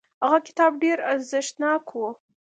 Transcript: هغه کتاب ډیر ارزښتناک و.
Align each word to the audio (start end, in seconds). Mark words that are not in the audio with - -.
هغه 0.23 0.39
کتاب 0.47 0.71
ډیر 0.83 0.97
ارزښتناک 1.11 1.83
و. 1.95 2.01